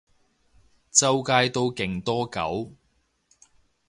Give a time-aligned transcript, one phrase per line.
[0.89, 2.71] 周街都勁多狗